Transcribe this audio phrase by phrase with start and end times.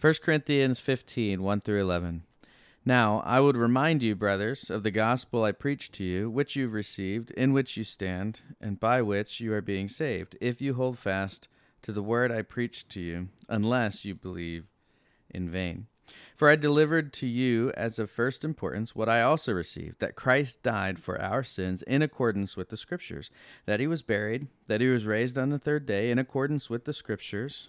[0.00, 2.22] 1 Corinthians 15, 1 through 11.
[2.84, 6.72] Now, I would remind you, brothers, of the gospel I preached to you, which you've
[6.72, 10.98] received, in which you stand, and by which you are being saved, if you hold
[10.98, 11.48] fast
[11.82, 14.66] to the word I preached to you, unless you believe
[15.30, 15.88] in vain.
[16.36, 20.62] For I delivered to you as of first importance what I also received that Christ
[20.62, 23.32] died for our sins in accordance with the Scriptures,
[23.66, 26.84] that he was buried, that he was raised on the third day in accordance with
[26.84, 27.68] the Scriptures,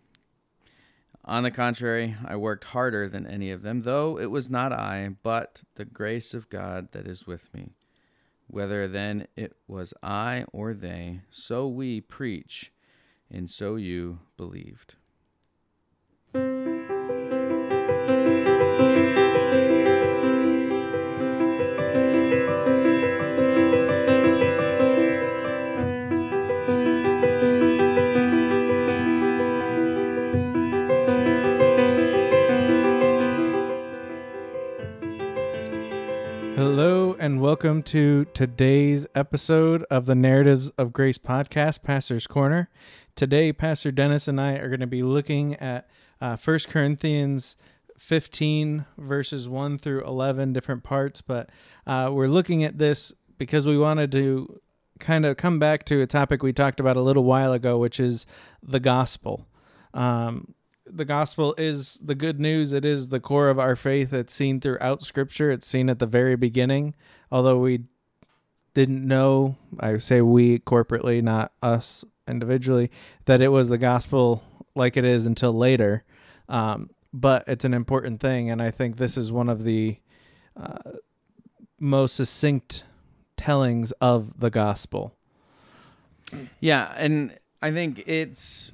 [1.23, 5.15] On the contrary, I worked harder than any of them, though it was not I,
[5.21, 7.75] but the grace of God that is with me.
[8.47, 12.71] Whether then it was I or they, so we preach,
[13.29, 14.95] and so you believed.
[37.61, 42.71] Welcome to today's episode of the Narratives of Grace podcast, Pastor's Corner.
[43.15, 45.87] Today, Pastor Dennis and I are going to be looking at
[46.19, 47.55] uh, 1 Corinthians
[47.99, 51.51] 15, verses 1 through 11, different parts, but
[51.85, 54.59] uh, we're looking at this because we wanted to
[54.99, 57.99] kind of come back to a topic we talked about a little while ago, which
[57.99, 58.25] is
[58.63, 59.45] the gospel.
[59.93, 62.73] Um, the gospel is the good news.
[62.73, 64.13] It is the core of our faith.
[64.13, 65.51] It's seen throughout Scripture.
[65.51, 66.95] It's seen at the very beginning.
[67.31, 67.83] Although we
[68.73, 72.91] didn't know, I say we corporately, not us individually,
[73.25, 74.43] that it was the gospel
[74.75, 76.03] like it is until later.
[76.49, 79.97] Um, but it's an important thing, and I think this is one of the
[80.55, 80.91] uh,
[81.79, 82.85] most succinct
[83.35, 85.13] tellings of the gospel.
[86.61, 88.71] Yeah, and I think it's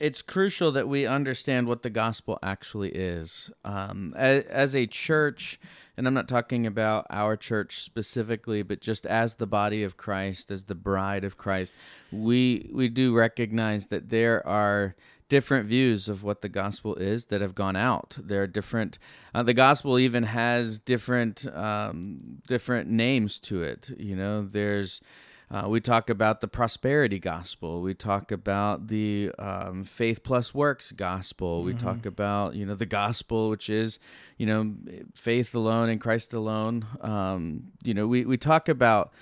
[0.00, 3.50] it's crucial that we understand what the gospel actually is.
[3.64, 5.60] Um, as, as, a church,
[5.96, 10.50] and I'm not talking about our church specifically, but just as the body of Christ,
[10.50, 11.74] as the bride of Christ,
[12.10, 14.96] we we do recognize that there are
[15.28, 18.16] different views of what the gospel is that have gone out.
[18.18, 18.98] There are different.
[19.34, 23.90] Uh, the gospel even has different um, different names to it.
[23.98, 25.02] You know, there's
[25.50, 27.82] uh, we talk about the prosperity gospel.
[27.82, 31.64] We talk about the um, faith plus works gospel.
[31.64, 31.84] We mm-hmm.
[31.84, 33.98] talk about you know the gospel, which is
[34.36, 34.74] you know
[35.14, 36.86] faith alone and Christ alone.
[37.00, 39.12] Um, you know we we talk about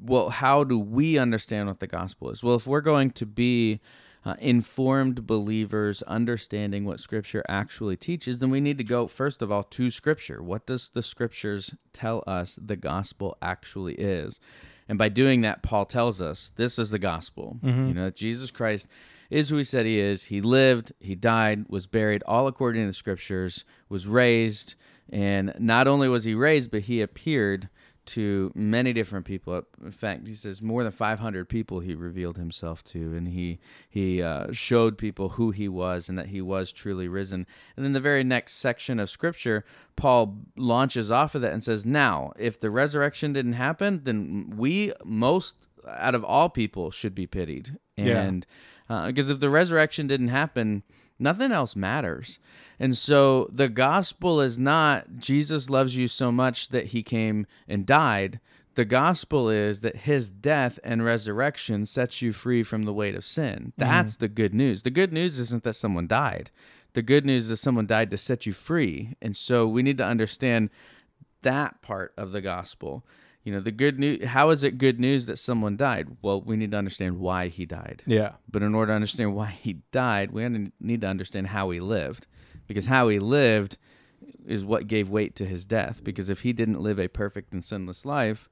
[0.00, 2.42] well how do we understand what the gospel is?
[2.42, 3.80] Well, if we're going to be
[4.24, 9.52] uh, informed believers understanding what Scripture actually teaches, then we need to go, first of
[9.52, 10.42] all, to Scripture.
[10.42, 14.40] What does the Scriptures tell us the gospel actually is?
[14.90, 17.60] And by doing that, Paul tells us this is the gospel.
[17.62, 17.86] Mm-hmm.
[17.86, 18.88] You know, Jesus Christ
[19.30, 20.24] is who he said he is.
[20.24, 24.74] He lived, he died, was buried, all according to the scriptures, was raised.
[25.08, 27.68] And not only was he raised, but he appeared
[28.10, 29.62] to many different people.
[29.82, 34.20] In fact, he says more than 500 people he revealed himself to, and he he
[34.22, 37.46] uh, showed people who he was and that he was truly risen.
[37.76, 39.64] And then the very next section of scripture,
[39.96, 44.92] Paul launches off of that and says, "Now, if the resurrection didn't happen, then we
[45.04, 48.46] most out of all people should be pitied." And
[48.88, 49.32] because yeah.
[49.32, 50.82] uh, if the resurrection didn't happen,
[51.20, 52.38] nothing else matters.
[52.78, 57.86] And so the gospel is not Jesus loves you so much that he came and
[57.86, 58.40] died.
[58.74, 63.24] The gospel is that his death and resurrection sets you free from the weight of
[63.24, 63.72] sin.
[63.76, 64.24] That's mm-hmm.
[64.24, 64.82] the good news.
[64.82, 66.50] The good news isn't that someone died.
[66.94, 69.16] The good news is someone died to set you free.
[69.20, 70.70] And so we need to understand
[71.42, 73.04] that part of the gospel.
[73.44, 76.16] You know, the good news, how is it good news that someone died?
[76.20, 78.02] Well, we need to understand why he died.
[78.06, 78.32] Yeah.
[78.50, 80.46] But in order to understand why he died, we
[80.78, 82.26] need to understand how he lived
[82.66, 83.78] because how he lived
[84.46, 86.04] is what gave weight to his death.
[86.04, 88.48] Because if he didn't live a perfect and sinless life,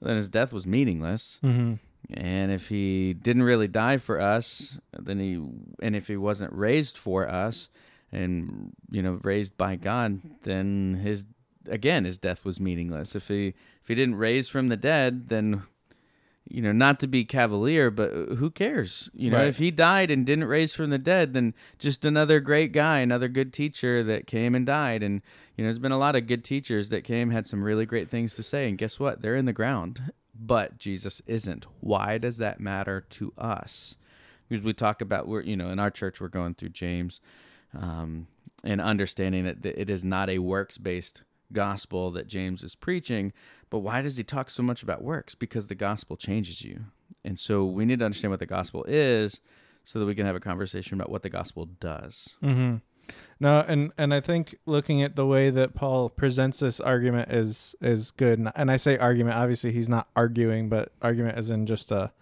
[0.00, 1.38] then his death was meaningless.
[1.44, 1.74] Mm-hmm.
[2.12, 5.34] And if he didn't really die for us, then he
[5.82, 7.68] and if he wasn't raised for us,
[8.12, 11.24] and you know raised by God, then his
[11.68, 13.14] again his death was meaningless.
[13.14, 13.48] If he
[13.82, 15.62] if he didn't raise from the dead, then
[16.48, 19.10] you know, not to be cavalier, but who cares?
[19.12, 19.48] You know, Right.
[19.48, 23.26] if he died and didn't raise from the dead, then just another great guy, another
[23.26, 25.02] good teacher that came and died.
[25.02, 25.22] And,
[25.56, 28.10] you know, there's been a lot of good teachers that came, had some really great
[28.10, 28.68] things to say.
[28.68, 29.22] And guess what?
[29.22, 31.66] They're in the ground, but Jesus isn't.
[31.80, 33.96] Why does that matter to us?
[34.48, 37.20] Because we talk about, we're, you know, in our church, we're going through James
[37.74, 38.28] um,
[38.62, 41.22] and understanding that it is not a works based
[41.52, 43.32] gospel that James is preaching.
[43.70, 45.34] But why does he talk so much about works?
[45.34, 46.86] Because the gospel changes you.
[47.24, 49.40] And so we need to understand what the gospel is
[49.84, 52.36] so that we can have a conversation about what the gospel does.
[52.42, 52.76] Mm-hmm.
[53.38, 57.76] No, and and I think looking at the way that Paul presents this argument is
[57.80, 58.38] is good.
[58.54, 62.12] And- I say argument, obviously he's not arguing, but argument is in just a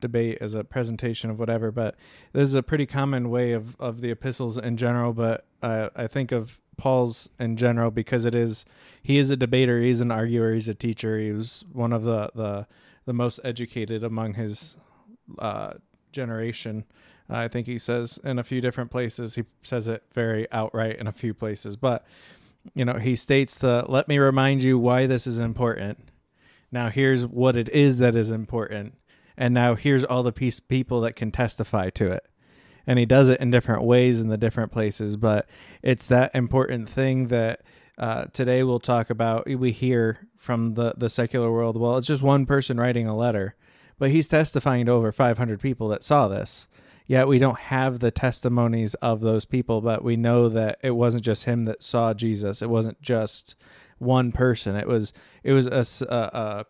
[0.00, 1.70] debate as a presentation of whatever.
[1.70, 1.96] But
[2.32, 5.12] this is a pretty common way of of the epistles in general.
[5.12, 8.64] But uh, I think of Paul's in general because it is
[9.04, 11.16] he is a debater, he's an arguer, he's a teacher.
[11.16, 12.66] He was one of the the
[13.04, 14.76] the most educated among his
[15.38, 15.74] uh,
[16.10, 16.84] generation.
[17.30, 19.36] I think he says in a few different places.
[19.36, 22.04] He says it very outright in a few places, but
[22.74, 26.08] you know, he states the let me remind you why this is important.
[26.72, 28.94] Now here's what it is that is important.
[29.36, 32.26] And now here's all the piece people that can testify to it.
[32.86, 35.48] And he does it in different ways in the different places, but
[35.82, 37.62] it's that important thing that
[37.98, 39.46] uh, today we'll talk about.
[39.46, 43.54] We hear from the, the secular world, well, it's just one person writing a letter,
[43.98, 46.68] but he's testifying to over 500 people that saw this
[47.06, 51.22] yet we don't have the testimonies of those people but we know that it wasn't
[51.22, 53.56] just him that saw jesus it wasn't just
[53.98, 55.12] one person it was
[55.42, 56.64] it was a, a- a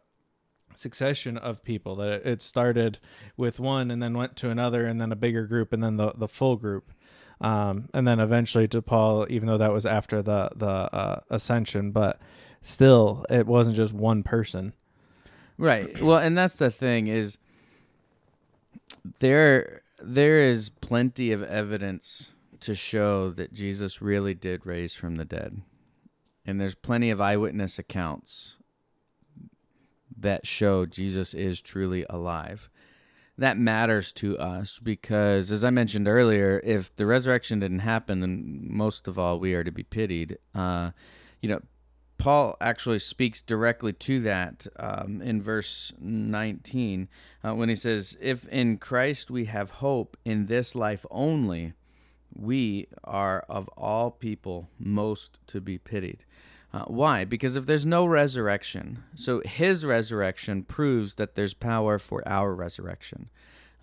[0.75, 2.99] succession of people that it- started
[3.37, 6.13] with one and then went to another and then a bigger group and then the,
[6.17, 6.93] the full group
[7.41, 11.91] um, and then eventually to paul even though that was after the the uh, ascension
[11.91, 12.21] but
[12.61, 14.73] still it wasn't just one person
[15.59, 16.01] Right.
[16.03, 17.39] Well, and that's the thing is
[19.21, 25.25] there there is plenty of evidence to show that Jesus really did raise from the
[25.25, 25.63] dead.
[26.45, 28.57] And there's plenty of eyewitness accounts
[30.23, 32.71] that show Jesus is truly alive.
[33.39, 38.61] That matters to us because, as I mentioned earlier, if the resurrection didn't happen, then
[38.69, 40.39] most of all, we are to be pitied.
[40.55, 40.91] Uh,
[41.41, 41.61] you know,
[42.23, 47.09] Paul actually speaks directly to that um, in verse 19
[47.43, 51.73] uh, when he says, If in Christ we have hope in this life only,
[52.33, 56.25] we are of all people most to be pitied.
[56.73, 57.25] Uh, why?
[57.25, 63.29] Because if there's no resurrection, so his resurrection proves that there's power for our resurrection.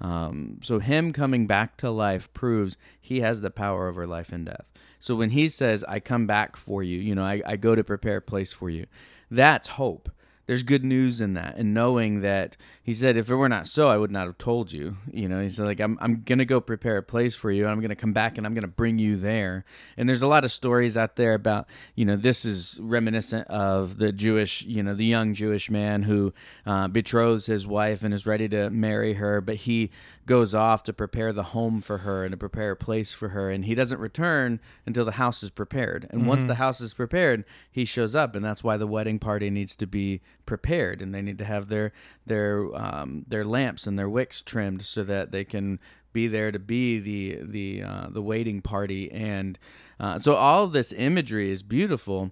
[0.02, 4.46] Um, so him coming back to life proves he has the power over life and
[4.46, 4.66] death.
[5.00, 7.84] So when he says, I come back for you, you know, I, I go to
[7.84, 8.86] prepare a place for you,
[9.30, 10.10] that's hope.
[10.50, 13.88] There's good news in that, and knowing that he said, if it were not so,
[13.88, 14.98] I would not have told you.
[15.14, 17.72] You know, he said, like, I'm, I'm gonna go prepare a place for you, and
[17.72, 19.64] I'm gonna come back, and I'm gonna bring you there.
[19.96, 24.00] And there's a lot of stories out there about, you know, this is reminiscent of
[24.00, 26.34] the Jewish, you know, the young Jewish man who
[26.66, 29.92] uh, betroths his wife and is ready to marry her, but he
[30.30, 33.50] goes off to prepare the home for her and to prepare a place for her,
[33.50, 36.08] and he doesn't return until the house is prepared.
[36.12, 39.50] And once the house is prepared, he shows up, and that's why the wedding party
[39.50, 41.92] needs to be prepared, and they need to have their
[42.28, 45.80] their um, their lamps and their wicks trimmed so that they can
[46.14, 49.58] be there to be the the uh, the waiting party, and
[50.00, 52.32] uh, so all of this imagery is beautiful.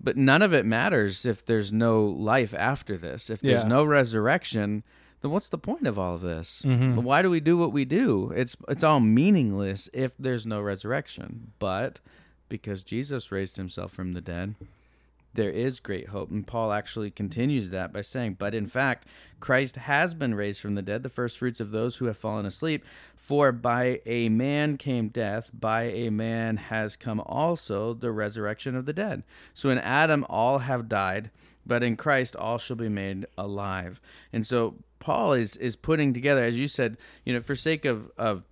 [0.00, 3.30] But none of it matters if there's no life after this.
[3.30, 3.68] If there's Yeah.
[3.68, 4.84] no resurrection,
[5.20, 6.62] then what's the point of all of this?
[6.64, 7.02] Mhm.
[7.02, 8.32] Why do we do what we do?
[8.36, 11.52] It's it's all meaningless if there's no resurrection.
[11.58, 12.00] But
[12.48, 14.54] because Jesus raised himself from the dead,
[15.34, 16.30] there is great hope.
[16.30, 19.06] And Paul actually continues that by saying, But in fact,
[19.38, 22.46] Christ has been raised from the dead, the first fruits of those who have fallen
[22.46, 22.84] asleep.
[23.14, 28.86] For by a man came death, by a man has come also the resurrection of
[28.86, 29.22] the dead.
[29.52, 31.30] So in Adam, all have died,
[31.66, 34.00] but in Christ, all shall be made alive.
[34.32, 34.76] And so
[35.08, 38.42] Paul is, is putting together, as you said, you know, for sake of, of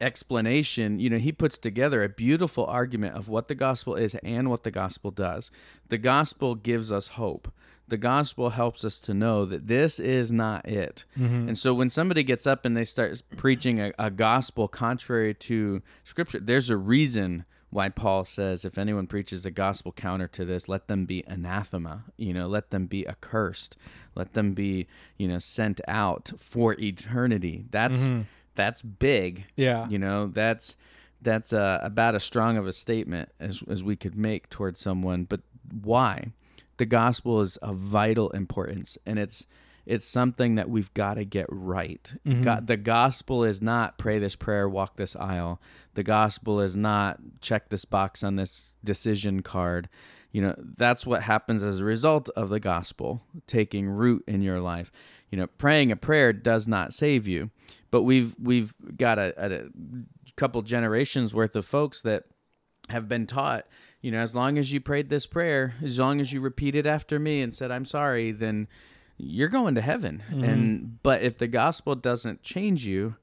[0.00, 4.48] explanation, you know, he puts together a beautiful argument of what the gospel is and
[4.48, 5.50] what the gospel does.
[5.90, 7.52] The gospel gives us hope.
[7.86, 11.04] The gospel helps us to know that this is not it.
[11.18, 11.48] Mm-hmm.
[11.48, 15.82] And so when somebody gets up and they start preaching a, a gospel contrary to
[16.02, 20.68] scripture, there's a reason why Paul says, if anyone preaches a gospel counter to this,
[20.68, 23.76] let them be anathema, you know, let them be accursed,
[24.14, 27.64] let them be, you know, sent out for eternity.
[27.70, 28.10] That's
[28.54, 29.46] that's big.
[29.56, 29.88] Yeah.
[29.88, 30.76] You know, that's
[31.22, 35.24] that's uh, about as strong of a statement as as we could make towards someone.
[35.24, 35.40] But
[35.82, 36.32] why?
[36.76, 39.46] The gospel is of vital importance, and it's
[39.86, 42.14] it's something that we've got to get right.
[42.42, 45.60] God, the gospel is not pray this prayer, walk this aisle.
[45.94, 49.88] The gospel is not check this box on this decision card.
[50.34, 54.58] You know, that's what happens as a result of the gospel taking root in your
[54.60, 54.90] life.
[55.30, 57.50] You know, praying a prayer does not save you,
[57.92, 59.62] but we've we've got a, a
[60.36, 62.24] couple generations worth of folks that
[62.90, 63.66] have been taught,
[64.00, 67.20] you know, as long as you prayed this prayer, as long as you repeated after
[67.20, 68.66] me and said I'm sorry, then
[69.16, 70.20] you're going to heaven.
[70.32, 70.44] Mm-hmm.
[70.44, 73.14] And but if the gospel doesn't change you,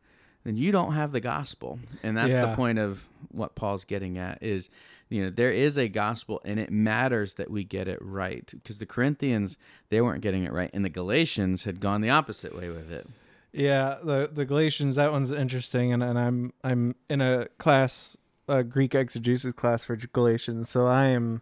[0.45, 1.77] then you don't have the gospel.
[2.03, 2.45] And that's Yeah.
[2.45, 4.69] the point of what Paul's getting at is
[5.11, 8.79] you know there is a gospel and it matters that we get it right because
[8.79, 9.57] the Corinthians
[9.89, 13.05] they weren't getting it right and the Galatians had gone the opposite way with it.
[13.51, 18.63] Yeah, the the Galatians that one's interesting, and, and I'm I'm in a class, a
[18.63, 21.41] Greek exegesis class for Galatians, so I am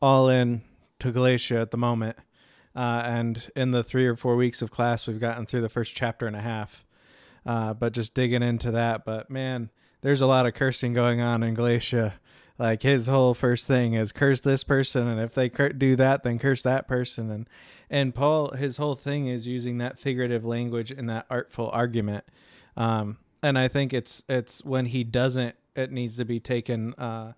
[0.00, 0.62] all in
[1.00, 2.16] to Galatia at the moment.
[2.76, 5.94] Uh, and in the three or four weeks of class, we've gotten through the first
[5.94, 6.84] chapter and a half.
[7.44, 9.70] Uh, but just digging into that, but man,
[10.02, 12.14] there's a lot of cursing going on in Galatia.
[12.60, 16.24] Like his whole first thing is curse this person, and if they cur- do that,
[16.24, 17.48] then curse that person, and
[17.88, 22.24] and Paul, his whole thing is using that figurative language and that artful argument.
[22.76, 27.32] Um, and I think it's it's when he doesn't, it needs to be taken uh,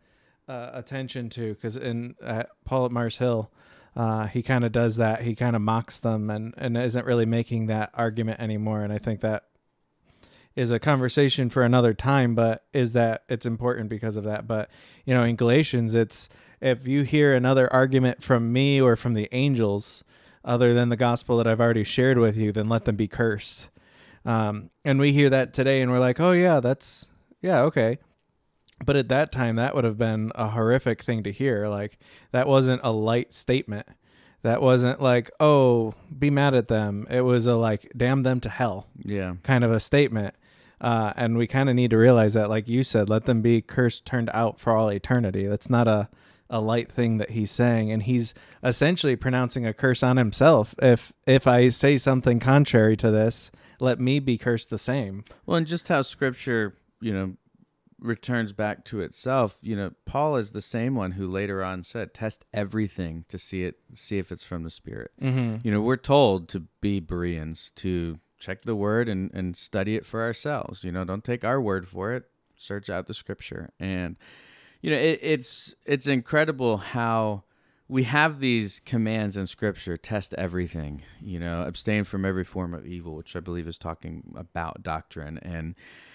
[0.49, 3.52] uh, attention to because in uh, Paul at Mars Hill,
[3.95, 5.23] uh, he kind of does that.
[5.23, 8.83] He kind of mocks them and and isn't really making that argument anymore.
[8.83, 9.45] And I think that
[10.57, 14.47] is a conversation for another time, but is that it's important because of that.
[14.47, 14.71] But
[15.05, 16.29] you know, in Galatians, it's
[16.61, 20.05] if you hear another argument from me or from the angels,
[20.45, 23.71] other than the gospel that I've already shared with you, then let them be cursed.
[24.25, 27.09] Um, and we hear that today, and we're like, oh yeah, that's
[27.41, 27.99] yeah, okay.
[28.85, 31.69] But at that time, that would have been a horrific thing to hear.
[31.69, 31.99] Like
[32.33, 33.87] that wasn't a light statement.
[34.43, 37.07] That wasn't like, oh, be mad at them.
[37.09, 39.35] It was a like, damn them to hell Yeah.
[39.45, 40.35] kind of a statement.
[40.83, 43.62] Uh, and we kind of need to realize that, like you said, let them be
[43.62, 45.47] cursed, turned out for all eternity.
[45.47, 46.09] That's not a,
[46.51, 48.35] a light thing that he's saying, and he's
[48.65, 50.75] essentially pronouncing a curse on himself.
[50.83, 55.25] If if I say something contrary to this, let me be cursed the same.
[55.47, 57.35] Well, and just how scripture, you know,
[58.01, 62.12] returns back to itself, you know, Paul is the same one who later on said,
[62.12, 65.12] test everything to see it, see if it's from the Spirit.
[65.21, 65.59] Mm-hmm.
[65.62, 70.05] You know, we're told to be Bereans, to check the word and, and study it
[70.05, 70.83] for ourselves.
[70.85, 72.25] You know, don't take our word for it.
[72.57, 73.71] Search out the scripture.
[73.79, 74.17] And,
[74.81, 77.45] you know, it, it's it's incredible how
[77.89, 82.87] we have these commands in scripture test everything you know abstain from every form of
[82.87, 85.75] evil which i believe is talking about doctrine and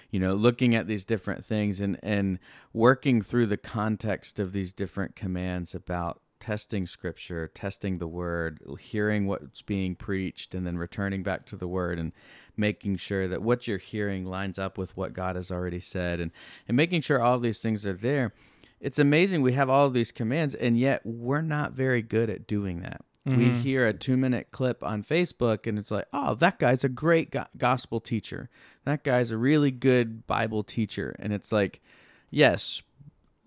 [0.10, 2.40] you know looking at these different things and and
[2.74, 9.26] working through the context of these different commands about testing scripture testing the word hearing
[9.26, 12.12] what's being preached and then returning back to the word and
[12.56, 16.32] making sure that what you're hearing lines up with what god has already said and
[16.68, 18.34] and making sure all of these things are there.
[18.80, 22.48] It's amazing we have all of these commands and yet we're not very good at
[22.48, 23.02] doing that.
[23.26, 23.60] We mm-hmm.
[23.60, 27.32] hear a two minute clip on facebook and it's like oh that guy's a great
[27.32, 28.50] go- gospel teacher.
[28.86, 31.16] That guy's a really good bible teacher.
[31.20, 31.82] And it's like
[32.30, 32.84] yes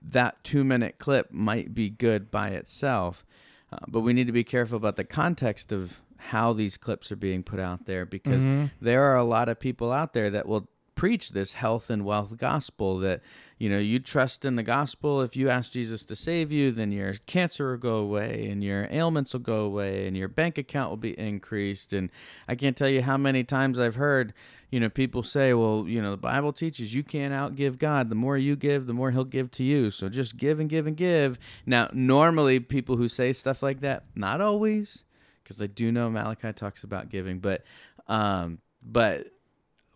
[0.03, 3.25] that two minute clip might be good by itself
[3.73, 7.17] uh, but we need to be careful about the context of how these clips are
[7.17, 8.45] being put out there because
[8.81, 10.69] there are a lot of people out there that will
[11.01, 13.23] preach this health and wealth gospel that
[13.57, 15.23] you know you trust in the gospel.
[15.23, 18.87] If you ask jesus to save you then your cancer will go away and your
[18.91, 21.95] ailments will go away and your bank account will be increased.
[21.95, 22.11] And
[22.47, 24.35] i can't tell you how many times i've heard
[24.71, 28.11] you know people say well you know the bible teaches you can't outgive god.
[28.11, 29.91] The more you give the more he'll give to you.
[29.91, 31.39] So just give and give and give.
[31.65, 35.03] Now normally people who say stuff like that not always
[35.43, 37.65] because i do know malachi talks about giving but
[38.07, 39.29] um but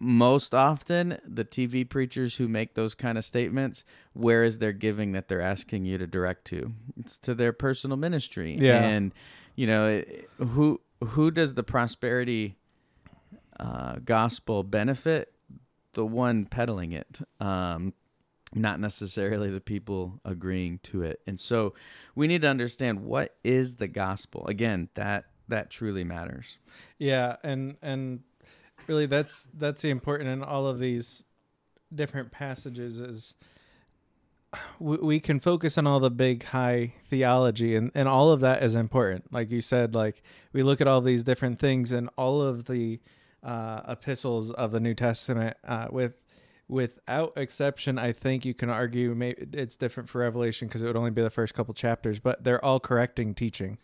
[0.04, 5.12] most often the TV preachers who make those kind of statements, where is their giving
[5.12, 6.72] that they're asking you to direct to?
[7.00, 8.56] It's to their personal ministry.
[8.58, 8.82] Yeah.
[8.82, 9.12] And
[9.56, 10.02] you know,
[10.38, 12.56] who who does the prosperity
[13.58, 15.32] uh, gospel benefit?
[15.94, 17.20] The one peddling it.
[17.40, 17.94] Um,
[18.54, 21.20] not necessarily the people agreeing to it.
[21.26, 21.74] And so
[22.14, 24.46] we need to understand what is the gospel.
[24.46, 26.58] Again, that that truly matters.
[26.98, 28.20] Yeah, and and
[28.86, 31.24] really that's that's the important in all of these
[31.94, 33.34] different passages is
[34.78, 38.62] we, we can focus on all the big high theology and and all of that
[38.62, 39.32] is important.
[39.32, 40.22] Like you said like
[40.52, 43.00] we look at all these different things and all of the
[43.42, 46.14] uh, epistles of the new testament uh, with
[46.66, 50.96] without exception i think you can argue maybe it's different for revelation because it would
[50.96, 53.76] only be the first couple chapters but they're all correcting teaching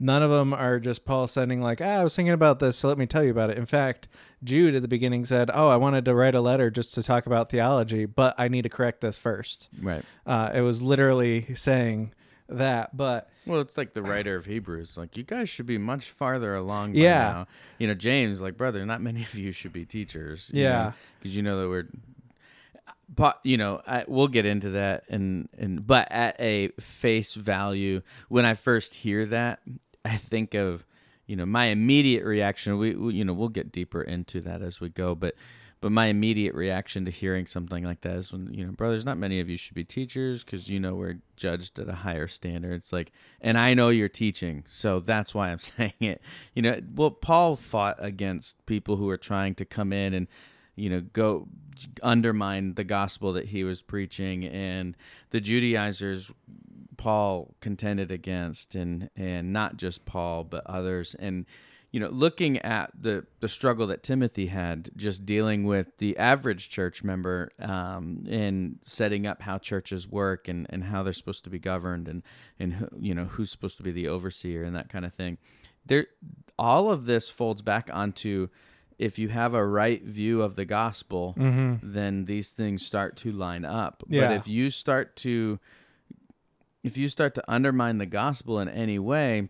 [0.00, 2.88] None of them are just Paul sending like, ah, I was thinking about this, so
[2.88, 3.58] let me tell you about it.
[3.58, 4.08] In fact,
[4.42, 7.26] Jude at the beginning said, "Oh, I wanted to write a letter just to talk
[7.26, 9.68] about theology, but I need to correct this first.
[9.80, 10.04] Right.
[10.26, 12.12] Uh, it was literally saying
[12.48, 14.96] that, but Well, it's like the writer of Hebrews.
[14.96, 17.18] Like, you guys should be much farther along by Yeah.
[17.18, 17.46] now.
[17.78, 20.50] You know, James, like, brother, not many of you should be teachers.
[20.54, 20.92] Yeah.
[21.18, 21.86] Because you know that we're,
[23.08, 25.04] but you know, I, we'll get into that.
[25.08, 29.60] And, and, but at a face value, when I first hear that,
[30.04, 30.84] I think of,
[31.26, 32.78] you know, my immediate reaction.
[32.78, 35.14] We, we, you know, we'll get deeper into that as we go.
[35.14, 35.34] But,
[35.80, 39.18] but my immediate reaction to hearing something like that is when, you know, brothers, not
[39.18, 42.72] many of you should be teachers because, you know, we're judged at a higher standard.
[42.74, 46.20] It's like, and I know you're teaching, so that's why I'm saying it.
[46.54, 50.26] You know, well, Paul fought against people who are trying to come in and,
[50.78, 51.48] you know, go
[52.02, 54.44] undermine the gospel that he was preaching.
[54.44, 54.96] And
[55.30, 56.30] the Judaizers,
[56.96, 61.14] Paul contended against, and, and not just Paul, but others.
[61.14, 61.46] And,
[61.90, 66.68] you know, looking at the the struggle that Timothy had, just dealing with the average
[66.68, 71.50] church member, um, and setting up how churches work and, and how they're supposed to
[71.50, 72.22] be governed, and
[72.58, 75.38] and who, you know who's supposed to be the overseer and that kind of thing.
[75.86, 76.08] There,
[76.58, 78.48] all of this folds back onto
[78.98, 81.76] if you have a right view of the gospel, mm-hmm.
[81.82, 84.02] then these things start to line up.
[84.08, 85.58] But if you start to
[86.82, 89.48] if you start to undermine the gospel in any way,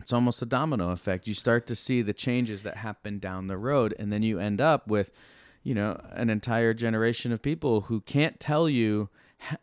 [0.00, 1.26] it's almost a domino effect.
[1.26, 4.60] You start to see the changes that happen down the road, and then you end
[4.60, 5.10] up with,
[5.62, 9.08] you know, an entire generation of people who can't tell you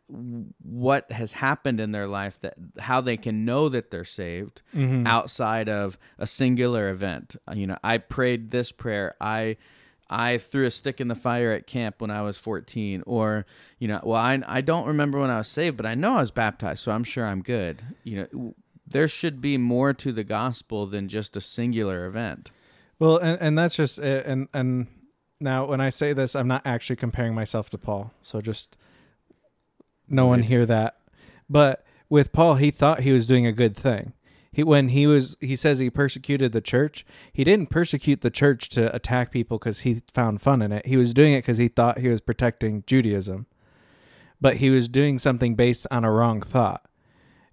[0.07, 4.61] what has happened in their life that how they can know that they're saved
[5.05, 7.35] outside of a singular event.
[7.47, 9.15] Uh, You know, I prayed this prayer.
[9.19, 9.57] I
[10.09, 13.45] I threw a stick in the fire at camp when I was 14 or
[13.79, 16.21] you know, well I I don't remember when I was saved, but I know I
[16.21, 17.81] was baptized, so I'm sure I'm good.
[18.03, 22.51] You know, there should be more to the gospel than just a singular event.
[22.99, 24.25] Well, and, and that's just it.
[24.25, 24.87] And and
[25.39, 28.11] now when I say this, I'm not actually comparing myself to Paul.
[28.21, 28.77] So just
[30.07, 30.97] no one hear that.
[31.49, 34.13] But with Paul, he thought he was doing a good thing.
[34.51, 37.05] He when he was he says he persecuted the church.
[37.33, 40.85] He didn't persecute the church to attack people because he found fun in it.
[40.85, 43.47] He was doing it because he thought he was protecting Judaism.
[44.39, 46.85] But he was doing something based on a wrong thought.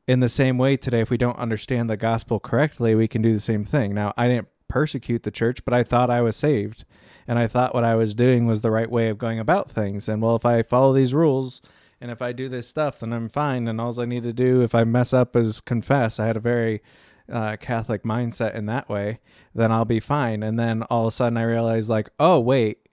[0.07, 3.33] In the same way, today, if we don't understand the gospel correctly, we can do
[3.33, 3.95] the same thing.
[3.95, 6.85] Now, I didn't persecute the church, but I thought I was saved.
[7.29, 10.09] And I thought what I was doing was the right way of going about things.
[10.09, 11.63] And well, if I follow these rules
[12.01, 13.69] and if I do this stuff, then I'm fine.
[13.69, 16.19] And all I need to do if I mess up is confess.
[16.19, 16.83] I had a very
[17.31, 19.21] uh, Catholic mindset in that way,
[19.55, 20.43] then I'll be fine.
[20.43, 22.89] And then all of a sudden I realized, like, oh, wait,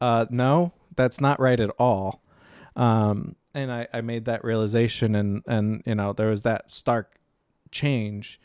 [0.00, 2.22] uh, no, that's not right at all.
[2.76, 7.18] Um, and I, I made that realization and, and, you know, there was that stark
[7.70, 8.40] change.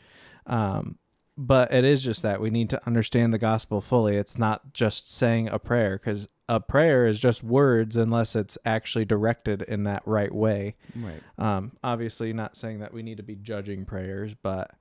[0.46, 0.98] Um,
[1.38, 4.18] but it is just that we need to understand the gospel fully.
[4.18, 9.06] It's not just saying a prayer because a prayer is just words unless it's actually
[9.06, 10.76] directed in that right way.
[10.96, 11.22] Right.
[11.38, 14.72] Um, obviously, not saying that we need to be judging prayers, but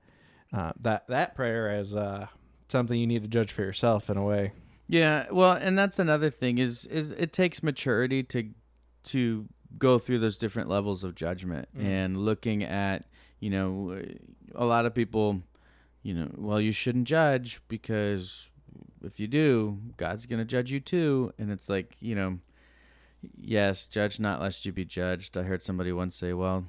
[0.51, 2.25] uh, that that prayer is uh,
[2.67, 4.51] something you need to judge for yourself in a way.
[4.87, 8.49] Yeah, well, and that's another thing is is it takes maturity to
[9.03, 13.05] to go through those different levels of judgment and looking at,
[13.39, 14.01] you know,
[14.55, 15.43] a lot of people,
[16.01, 18.49] you know, well, you shouldn't judge because
[19.03, 22.39] if you do, God's going to judge you too, and it's like, you know,
[23.35, 25.37] yes, judge not lest you be judged.
[25.37, 26.65] I heard somebody once say, well,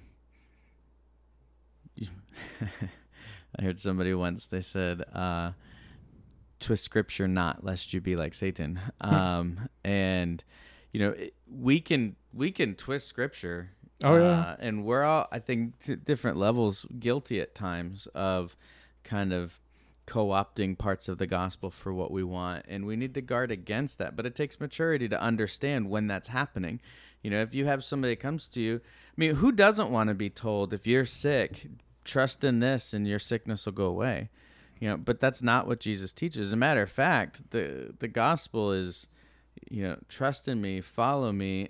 [3.59, 5.53] I heard somebody once they said, uh,
[6.61, 8.81] twist scripture not lest you be like Satan.
[9.01, 10.45] Um, and
[10.93, 13.71] you know, it, we can we can twist scripture.
[14.03, 14.41] Oh, yeah.
[14.41, 18.57] uh, and we're all I think to different levels guilty at times of
[19.03, 19.61] kind of
[20.11, 23.97] co-opting parts of the gospel for what we want and we need to guard against
[23.99, 24.17] that.
[24.17, 26.81] But it takes maturity to understand when that's happening.
[27.23, 30.09] You know if you have somebody that comes to you i mean who doesn't want
[30.09, 31.67] to be told if you're sick
[32.03, 34.31] trust in this and your sickness will go away.
[34.81, 36.49] You know but that's not what jesus teaches.
[36.49, 39.07] As a matter of fact the the gospel is
[39.71, 41.69] you know trust in me follow me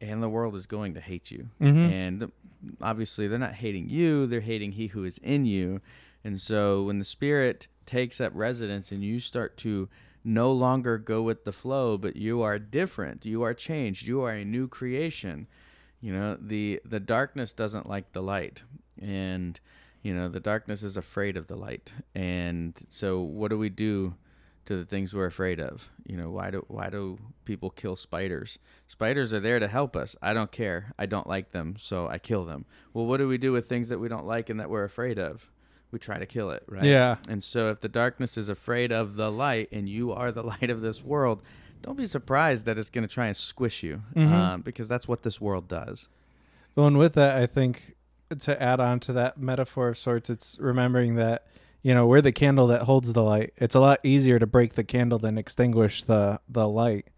[0.00, 1.48] and the world is going to hate you.
[1.60, 1.90] Mhm.
[1.92, 2.32] and
[2.82, 5.80] obviously they're not hating you they're hating he who is in you.
[6.24, 9.88] And so when the spirit takes up residence and you start to
[10.22, 13.24] no longer go with the flow but you are different.
[13.24, 14.06] You are changed.
[14.06, 15.48] You are a new creation.
[16.00, 18.62] You know the the darkness doesn't like the light.
[19.00, 19.58] And
[20.02, 21.92] you know the darkness is afraid of the light.
[22.14, 24.14] And so what do we do
[24.66, 25.90] to the things we're afraid of?
[26.06, 28.58] You know why do why do people kill spiders?
[28.86, 30.14] Spiders are there to help us.
[30.20, 30.92] I don't care.
[30.98, 32.66] I don't like them so i kill them.
[32.92, 35.18] Well what do we do with things that we don't like and that we're afraid
[35.18, 35.50] of
[35.90, 36.84] we try to kill it, right?
[36.84, 37.16] Yeah.
[37.28, 40.70] And so if the darkness is afraid of the light and you are the light
[40.70, 41.42] of this world,
[41.82, 44.32] don't be surprised that it's going to try and squish you Mhm.
[44.32, 46.08] um, because that's what this world does.
[46.74, 47.94] Well, and with that, I think
[48.40, 51.46] to add on to that metaphor of sorts, it's remembering that
[51.82, 53.52] you know we're the candle that holds the light.
[53.56, 57.08] It's a lot easier to break the candle than extinguish the the light,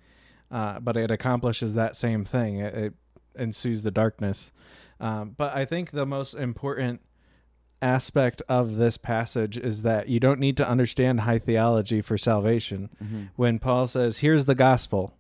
[0.51, 2.59] uh, but it accomplishes that same thing.
[2.59, 2.95] It, it
[3.35, 4.53] ensues the darkness.
[5.01, 7.01] Um, but I think the most important
[7.83, 12.91] aspect of this passage is that you don't need to understand high theology for salvation.
[13.37, 15.15] When Paul says, "Here's the gospel,"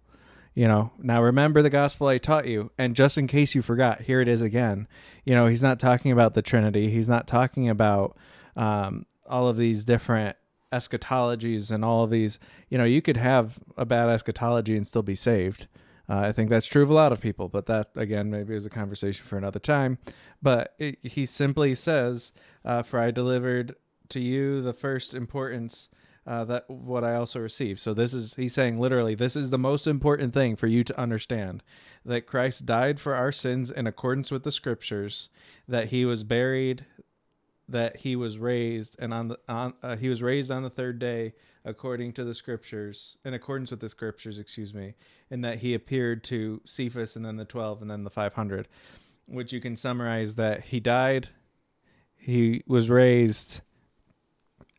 [0.55, 4.03] you know, now remember the gospel I taught you, and just in case you forgot,
[4.03, 4.89] here it is again.
[5.25, 6.91] You know, he's not talking about the Trinity.
[6.91, 8.17] He's not talking about
[8.57, 10.37] um, all of these different
[10.73, 12.39] eschatologies and all of these.
[12.69, 15.67] You know, you could have a bad eschatology and still be saved.
[16.09, 18.67] Uh, I think that's true of a lot of people, but that again maybe is
[18.67, 19.99] a conversation for another time.
[20.43, 22.33] But it, he simply says,
[22.65, 23.77] uh, "For I delivered
[24.11, 25.89] to you the first importance."
[26.27, 27.81] uh, that what I also received.
[27.81, 31.01] So this is he's saying literally this is the most important thing for you to
[31.01, 31.63] understand
[32.05, 35.29] that Christ died for our sins in accordance with the scriptures,
[35.67, 36.85] that he was buried,
[37.69, 40.99] that he was raised, and on the on uh, he was raised on the third
[40.99, 41.33] day
[41.65, 44.95] according to the scriptures, in accordance with the scriptures, excuse me,
[45.31, 48.69] and that he appeared to Cephas and then the twelve and then the five hundred,
[49.27, 51.29] which you can summarize that he died,
[52.21, 53.63] he was raised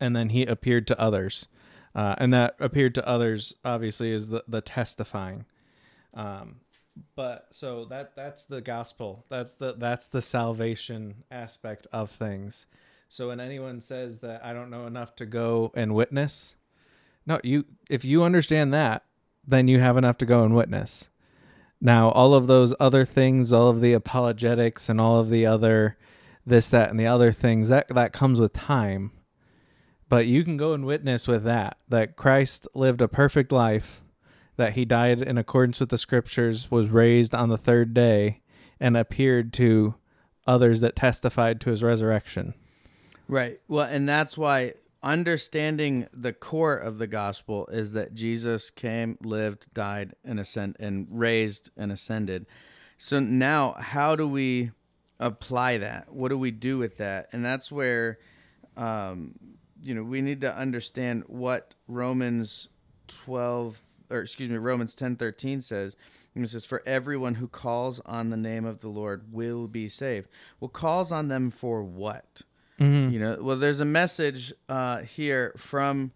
[0.00, 1.48] and then he appeared to others.
[1.94, 5.44] Uh, and that appeared to others obviously is the, the testifying.
[6.14, 6.60] Um,
[7.14, 9.24] but so that that's the gospel.
[9.28, 12.66] That's the that's the salvation aspect of things.
[13.08, 16.56] So when anyone says that I don't know enough to go and witness,
[17.26, 19.04] no, you if you understand that,
[19.46, 21.10] then you have enough to go and witness.
[21.80, 25.96] Now, all of those other things, all of the apologetics and all of the other
[26.44, 29.12] this, that, and the other things, that that comes with time
[30.12, 34.02] but you can go and witness with that that Christ lived a perfect life,
[34.58, 38.42] that he died in accordance with the scriptures, was raised on the third day,
[38.78, 39.94] and appeared to
[40.46, 42.52] others that testified to his resurrection.
[43.26, 43.58] Right.
[43.68, 49.72] Well, and that's why understanding the core of the gospel is that Jesus came, lived,
[49.72, 52.44] died, and ascend and raised and ascended.
[52.98, 54.72] So now, how do we
[55.22, 56.12] apply that?
[56.12, 57.28] What do we do with that?
[57.32, 58.18] And that's where,
[58.76, 59.34] um,
[59.80, 62.68] you know, we need to understand what Romans
[63.06, 65.96] twelve or excuse me, Romans ten thirteen says.
[66.34, 69.88] And it says, "For everyone who calls on the name of the Lord will be
[69.88, 70.28] saved."
[70.60, 72.42] Well, calls on them for what?
[73.12, 76.12] You know, well, there's a message uh, here from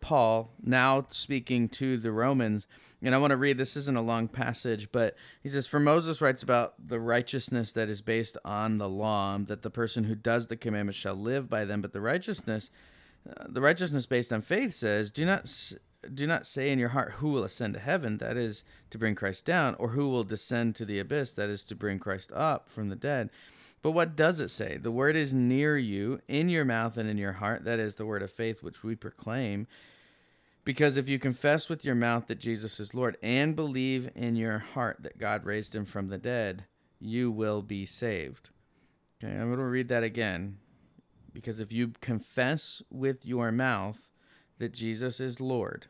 [0.00, 2.66] Paul now speaking to the Romans,
[3.02, 3.58] and I want to read.
[3.58, 7.88] This isn't a long passage, but he says, "For Moses writes about the righteousness that
[7.88, 11.64] is based on the law, that the person who does the commandments shall live by
[11.64, 11.80] them.
[11.80, 12.70] But the righteousness,
[13.28, 15.72] uh, the righteousness based on faith, says, do not."
[16.14, 18.18] Do not say in your heart, Who will ascend to heaven?
[18.18, 21.32] That is to bring Christ down, or who will descend to the abyss?
[21.32, 23.30] That is to bring Christ up from the dead.
[23.82, 24.76] But what does it say?
[24.76, 27.64] The word is near you, in your mouth and in your heart.
[27.64, 29.66] That is the word of faith which we proclaim.
[30.68, 34.58] Because if you confess with your mouth that Jesus is Lord and believe in your
[34.58, 36.66] heart that God raised him from the dead,
[37.00, 38.50] you will be saved.
[39.16, 40.58] Okay, I'm going to read that again.
[41.32, 44.10] Because if you confess with your mouth
[44.58, 45.86] that Jesus is Lord,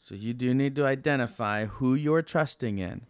[0.00, 3.06] so you do need to identify who you're trusting in.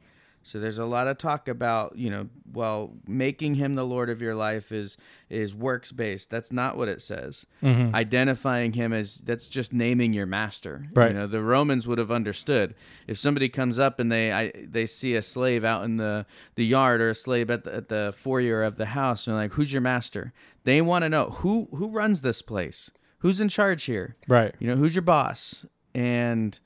[0.46, 4.20] So there's a lot of talk about, you know, well, making him the Lord of
[4.20, 4.98] your life is
[5.30, 6.28] is works based.
[6.28, 7.46] That's not what it says.
[7.62, 10.86] Identifying him as that's just naming your master.
[10.92, 11.12] Right.
[11.12, 12.74] You know, the Romans would have understood
[13.06, 16.26] if somebody comes up and they I, they see a slave out in the
[16.56, 19.44] the yard or a slave at the, at the foyer of the house and they're
[19.44, 22.90] like, "Who's your master?" They want to know who who runs this place.
[23.20, 24.16] Who's in charge here?
[24.28, 24.54] Right.
[24.58, 25.64] You know, who's your boss?
[25.94, 26.60] And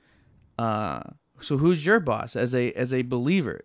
[0.58, 1.02] uh,
[1.40, 3.62] so who's your boss as a as a believer?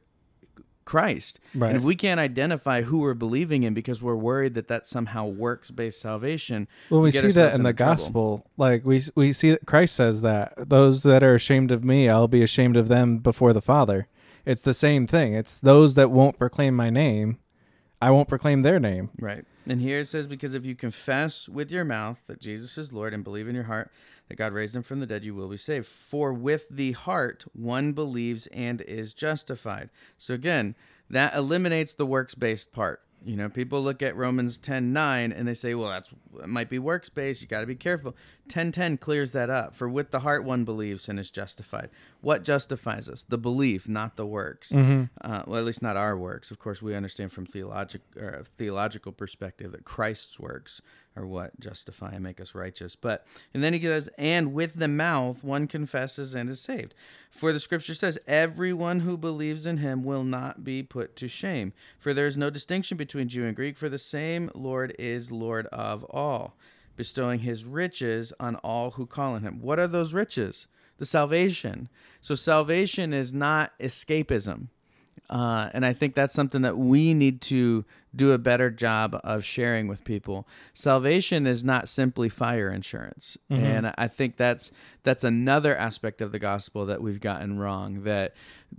[0.85, 1.39] Christ.
[1.55, 1.69] Right.
[1.69, 5.25] And if we can't identify who we're believing in because we're worried that that somehow
[5.25, 7.93] works based salvation, Well, we get see that in the trouble.
[7.95, 8.47] gospel.
[8.57, 12.27] Like we we see that Christ says that those that are ashamed of me, I'll
[12.27, 14.07] be ashamed of them before the Father.
[14.45, 15.33] It's the same thing.
[15.33, 17.37] It's those that won't proclaim my name,
[18.01, 19.09] I won't proclaim their name.
[19.19, 19.45] Right.
[19.65, 23.13] And here it says, because if you confess with your mouth that Jesus is Lord
[23.13, 23.89] and believe in your heart
[24.29, 25.87] that God raised him from the dead, you will be saved.
[25.87, 29.89] For with the heart one believes and is justified.
[30.17, 30.75] So again,
[31.09, 33.01] that eliminates the works based part.
[33.25, 36.69] You know, people look at Romans 10 9 and they say, well, that's it might
[36.69, 37.41] be works based.
[37.41, 38.15] You got to be careful.
[38.49, 39.75] 10 10 clears that up.
[39.75, 41.89] For with the heart one believes and is justified.
[42.21, 43.25] What justifies us?
[43.27, 44.71] The belief, not the works.
[45.21, 46.51] Uh, well, at least not our works.
[46.51, 50.81] Of course, we understand from theologic or a theological perspective that Christ's works
[51.15, 52.95] are what justify and make us righteous.
[52.95, 56.93] But and then he goes, and with the mouth one confesses and is saved.
[57.29, 61.73] For the scripture says, everyone who believes in him will not be put to shame.
[61.97, 65.67] For there is no distinction between Jew and Greek, for the same Lord is Lord
[65.67, 66.55] of all,
[66.95, 69.61] bestowing his riches on all who call on him.
[69.61, 70.67] What are those riches?
[70.97, 71.89] The salvation.
[72.21, 74.67] So salvation is not escapism.
[75.33, 79.43] Uh, and I think that's something that we need to do a better job of
[79.43, 80.47] sharing with people.
[80.75, 83.57] Salvation is not simply fire insurance, Mhm.
[83.57, 84.69] and I think that's
[85.01, 88.03] that's another aspect of the gospel that we've gotten wrong.
[88.03, 88.35] That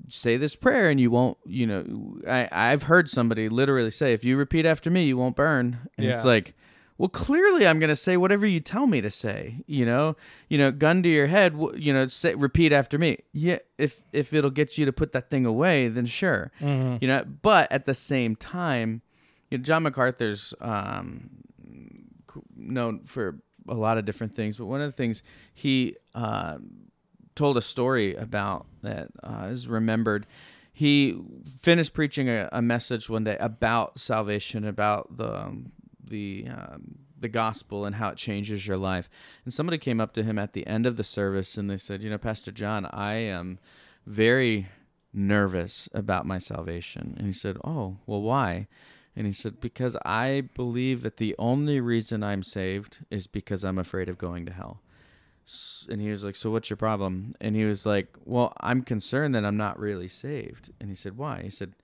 [0.08, 1.38] say this prayer and you won't.
[1.44, 5.34] You know, I I've heard somebody literally say, "If you repeat after me, you won't
[5.34, 6.14] burn." And Yeah.
[6.16, 6.54] it's like.
[6.96, 9.62] Well, clearly, I'm going to say whatever you tell me to say.
[9.66, 10.16] You know,
[10.48, 11.58] you know, gun to your head.
[11.76, 13.18] You know, say repeat after me.
[13.32, 17.02] Yeah, if if it'll get you to put that thing away, then sure Mhm.
[17.02, 19.02] you know but at the same time
[19.50, 21.30] you know, john macarthur's um,
[22.56, 26.58] known for a lot of different things but one of the things he uh,
[27.34, 30.26] told a story about that uh, is remembered
[30.72, 31.16] he
[31.60, 35.72] finished preaching a, a message one day about salvation about the um,
[36.14, 39.08] the um, the gospel and how it changes your life
[39.44, 42.02] and somebody came up to him at the end of the service and they said
[42.02, 43.58] you know pastor john i am
[44.06, 44.68] very
[45.14, 47.14] nervous about my salvation.
[47.16, 48.66] And he said, Oh, well, why?
[49.16, 53.78] And he said, Because I believe that the only reason I'm saved is because I'm
[53.78, 54.80] afraid of going to hell.
[55.88, 57.34] And he was like, So what's your problem?
[57.40, 60.72] And he was like, Well, I'm concerned that I'm not really saved.
[60.80, 61.42] And he said, Why?
[61.42, 61.74] He said,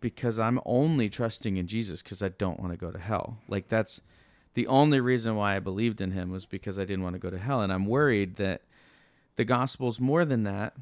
[0.00, 3.38] Because I'm only trusting in Jesus because I don't want to go to hell.
[3.48, 4.00] Like, that's
[4.54, 7.30] the only reason why I believed in him was because I didn't want to go
[7.30, 7.62] to hell.
[7.62, 8.62] And I'm worried that
[9.36, 10.74] the gospel's more than that.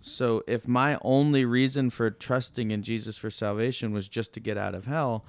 [0.00, 4.56] So if my only reason for trusting in Jesus for salvation was just to get
[4.56, 5.24] out of hell,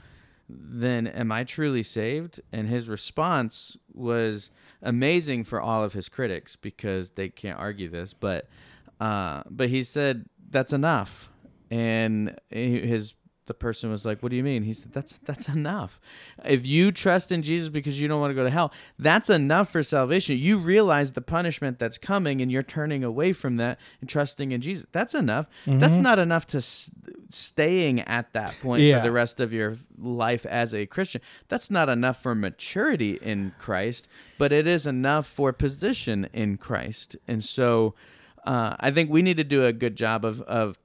[0.49, 2.39] then am I truly saved?
[2.51, 4.49] And his response was
[4.81, 8.47] amazing for all of his critics because they can't argue this, but
[8.99, 11.29] uh, but he said that's enough,
[11.71, 13.13] and his
[13.47, 16.01] the person was like, "What do you mean?" He said, "That's that's enough.
[16.43, 19.69] If you trust in Jesus because you don't want to go to hell, that's enough
[19.71, 20.38] for salvation.
[20.38, 24.60] You realize the punishment that's coming, and you're turning away from that and trusting in
[24.60, 24.86] Jesus.
[24.91, 25.45] That's enough.
[25.65, 26.01] That's Mhm.
[26.01, 26.91] not enough to s-
[27.30, 28.97] staying at that point Yeah.
[28.99, 31.21] for the rest of your life as a Christian.
[31.47, 37.15] That's not enough for maturity in Christ, but it is enough for position in Christ.
[37.30, 37.95] And so,
[38.45, 40.77] uh, I think we need to do a good job of of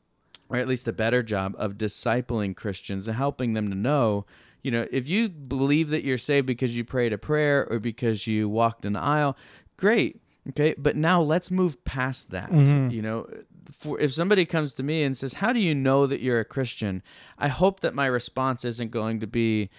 [0.53, 4.27] or at least a better job of discipling Christians and helping them to know,
[4.63, 8.27] you know, if you believe that you're saved because you prayed a prayer or because
[8.27, 9.37] you walked an aisle,
[9.77, 10.21] great.
[10.51, 10.75] Okay.
[10.77, 12.51] But now let's move past that.
[12.51, 12.91] Mhm.
[12.93, 13.27] You know,
[13.73, 16.45] for if somebody comes to me and says, How do you know that you're a
[16.45, 17.03] Christian?
[17.39, 19.71] I hope that my response isn't going to be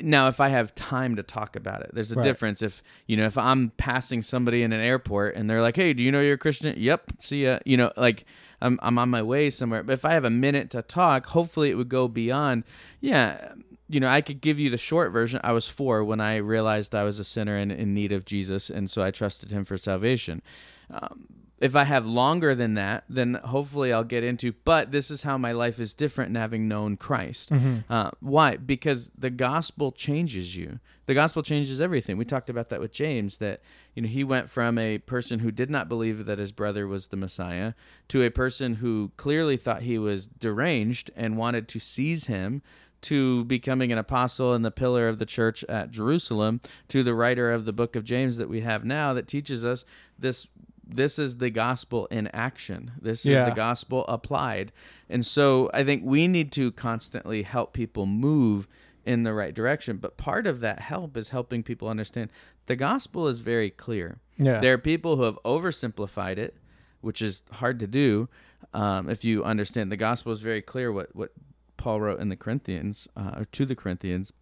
[0.00, 1.90] now if I have time to talk about it.
[1.92, 2.22] There's a Right.
[2.24, 5.92] difference if, you know, if I'm passing somebody in an airport and they're like, Hey,
[5.92, 6.74] do you know you're a Christian?
[6.78, 7.12] Yep.
[7.18, 7.58] See ya.
[7.64, 8.24] You know, like
[8.60, 9.82] I'm, I'm on my way somewhere.
[9.82, 12.64] But if I have a minute to talk, hopefully it would go beyond,
[13.00, 13.52] yeah,
[13.88, 15.40] you know, I could give you the short version.
[15.44, 18.70] I was four when I realized I was a sinner and in need of Jesus,
[18.70, 20.42] and so I trusted him for salvation.
[20.90, 25.22] Um, if I have longer than that, then hopefully I'll get into, but this is
[25.22, 27.50] how my life is different in having known Christ.
[27.50, 27.84] Mhm.
[27.88, 28.56] Uh, why?
[28.56, 30.80] Because the gospel changes you.
[31.06, 32.18] The gospel changes everything.
[32.18, 33.38] We talked about that with James.
[33.38, 33.62] That
[33.94, 37.06] you know he went from a person who did not believe that his brother was
[37.06, 37.72] the Messiah
[38.08, 42.62] to a person who clearly thought he was deranged and wanted to seize him.
[43.02, 47.52] To becoming an apostle and the pillar of the church at Jerusalem, to the writer
[47.52, 49.84] of the book of James that we have now, that teaches us
[50.18, 50.48] this
[50.86, 52.92] this is the gospel in action.
[53.00, 53.42] This Yeah.
[53.44, 54.72] is the gospel applied.
[55.08, 58.68] And so I think we need to constantly help people move
[59.04, 59.96] in the right direction.
[59.98, 62.30] But part of that help is helping people understand
[62.66, 64.18] the gospel is very clear.
[64.36, 64.60] Yeah.
[64.60, 66.56] There are people who have oversimplified it,
[67.00, 68.28] which is hard to do.
[68.74, 71.32] Um, if you understand the gospel is very clear what, what
[71.76, 74.32] Paul wrote in the Corinthians, uh, or to the Corinthians,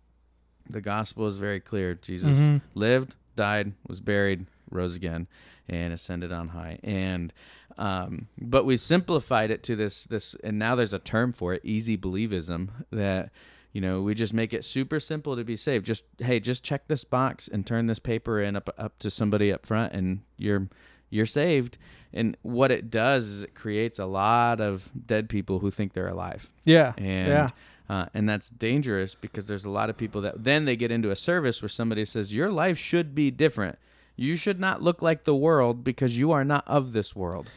[0.68, 1.94] the gospel is very clear.
[1.94, 2.62] Jesus Mhm.
[2.74, 5.28] lived, died, was buried, rose again,
[5.68, 6.78] and ascended on high.
[6.82, 7.32] And
[7.78, 11.64] um, but we simplified it to this this, and now there's a term for it,
[11.64, 12.68] easy believism.
[12.90, 13.30] That
[13.72, 15.86] you know we just make it super simple to be saved.
[15.86, 19.52] Just hey, just check this box and turn this paper in up up to somebody
[19.52, 20.68] up front, and you're
[21.10, 21.78] you're saved.
[22.12, 26.08] And what it does is it creates a lot of dead people who think they're
[26.08, 26.92] alive yeah.
[26.96, 27.48] and yeah.
[27.88, 31.10] uh, and that's dangerous because there's a lot of people that then they get into
[31.10, 33.78] a service where somebody says your life should be different
[34.16, 37.48] you should not look like the world because you are not of this world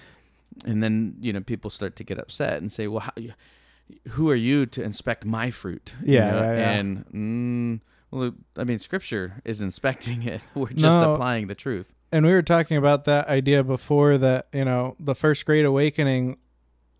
[0.66, 3.12] and then you know people start to get upset and say well how,
[4.10, 6.42] who are you to inspect my fruit You Yeah, know?
[6.42, 6.72] yeah, yeah.
[6.72, 10.42] and mm, Well, I mean, Scripture is inspecting it.
[10.56, 11.14] We're just No.
[11.14, 11.94] applying the truth.
[12.12, 16.38] and we were talking about that idea before that you know the first great awakening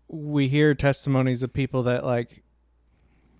[0.08, 2.42] we hear testimonies of people that like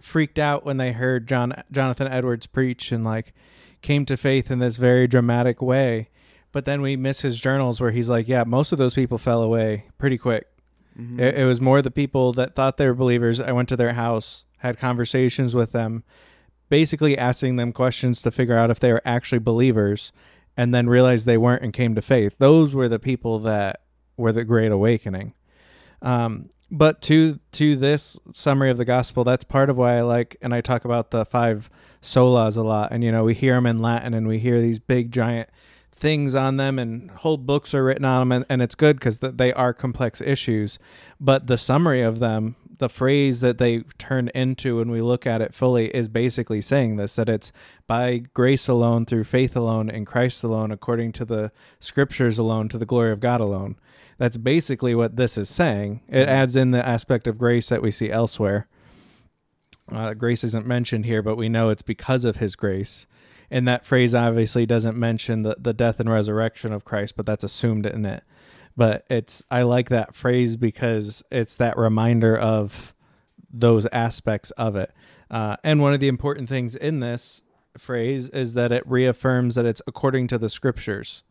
[0.01, 3.33] freaked out when they heard john jonathan edwards preach and like
[3.83, 6.09] came to faith in this very dramatic way
[6.53, 9.43] but then we miss his journals where he's like yeah most of those people fell
[9.43, 10.47] away pretty quick
[10.99, 11.21] Mhm.
[11.21, 13.41] it, it was more the people that thought they were believers.
[13.41, 16.03] I went to their house, had conversations with them,
[16.69, 20.11] basically asking them questions to figure out if they were actually believers,
[20.57, 22.35] and then realized they weren't and came to faith.
[22.39, 23.81] Those were the people that
[24.17, 25.35] were the Great Awakening.
[26.03, 30.37] Um, but to to this summary of the gospel, that's part of why I like,
[30.43, 32.93] and I talk about the five solas a lot.
[32.93, 35.49] And you know, we hear them in Latin, and we hear these big giant
[35.93, 39.19] things on them and whole books are written on them and, and it's good because
[39.19, 40.79] th- they are complex issues.
[41.19, 45.43] But the summary of them the phrase that they turn into when we look at
[45.43, 47.53] it fully is basically saying this that it's
[47.87, 52.79] by grace alone through faith alone in christ alone according to the scriptures alone to
[52.79, 53.77] the glory of god alone.
[54.17, 56.01] That's basically what this is saying.
[56.09, 56.29] It mm-hmm.
[56.29, 58.67] adds in the aspect of grace that we see elsewhere
[59.93, 63.07] uh, grace isn't mentioned here but we know it's because of his grace
[63.51, 67.45] and that phrase obviously doesn't mention the, the death and resurrection of Christ, but that's
[67.45, 68.23] assumed in it.
[68.77, 72.95] But it's I like that phrase because it's that reminder of
[73.51, 74.93] those aspects of it.
[75.31, 77.43] Uh, and one of the important things in this
[77.77, 81.23] phrase is that it reaffirms that it's according to the scriptures.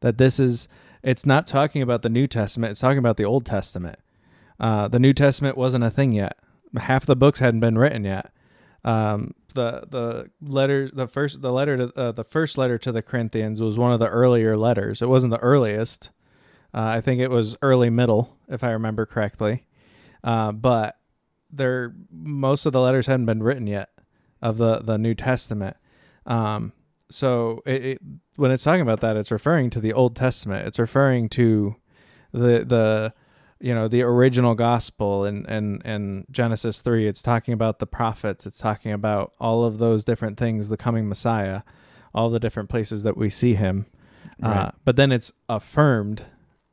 [0.00, 0.68] That this is
[1.02, 3.98] it's not talking about the New Testament, it's talking about the Old Testament.
[4.58, 6.38] Uh, the New Testament wasn't a thing yet.
[6.76, 8.32] Half the books hadn't been written yet.
[8.84, 13.02] Um, the the letter the first the letter to uh, the first letter to the
[13.02, 15.02] Corinthians was one of the earlier letters.
[15.02, 16.10] It wasn't the earliest.
[16.72, 19.66] Uh, I think it was early middle, if I remember correctly.
[20.22, 20.96] Uh, but
[21.50, 23.90] there most of the letters hadn't been written yet
[24.42, 25.76] of the the New Testament.
[26.26, 26.72] Um,
[27.10, 27.98] so it, it,
[28.36, 30.66] when it's talking about that, it's referring to the Old Testament.
[30.66, 31.76] It's referring to
[32.32, 33.14] the the
[33.60, 38.46] you know the original gospel and and and Genesis 3 it's talking about the prophets.
[38.46, 41.62] It's talking about all of those different things the coming messiah
[42.16, 43.86] all the different places that we see him.
[44.42, 46.24] Uh, but then it's affirmed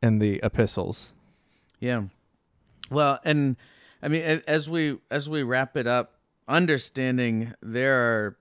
[0.02, 1.14] in the epistles.
[1.80, 2.04] Yeah.
[2.90, 3.58] Well, and
[4.02, 6.16] I mean, as we as we wrap it up,
[6.48, 8.38] understanding there are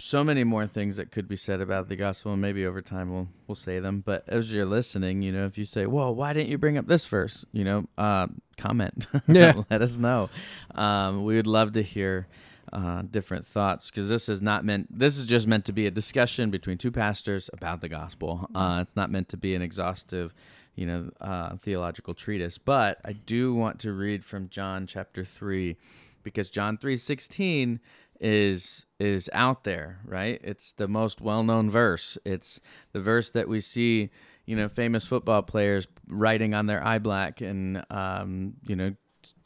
[0.00, 3.12] so many more things that could be said about the gospel, and maybe over time
[3.12, 4.02] we'll we'll say them.
[4.04, 6.86] But as you're listening, you know, if you say, "Well, why didn't you bring up
[6.86, 9.06] this verse?" You know, uh, comment.
[9.28, 9.62] Yeah.
[9.70, 10.30] let us know.
[10.74, 12.28] Um, we would love to hear
[12.72, 14.86] uh, different thoughts because this is not meant.
[14.96, 18.48] This is just meant to be a discussion between two pastors about the gospel.
[18.54, 20.32] Uh, it's not meant to be an exhaustive,
[20.76, 22.56] you know, uh, theological treatise.
[22.58, 25.76] But I do want to read from John chapter three
[26.22, 27.80] because John three sixteen
[28.20, 30.40] is is out there, right?
[30.42, 32.18] It's the most well-known verse.
[32.24, 32.60] It's
[32.92, 34.10] the verse that we see,
[34.44, 38.94] you know, famous football players writing on their eye black and um, you know,